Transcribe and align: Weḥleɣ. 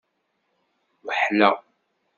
Weḥleɣ. 1.05 1.55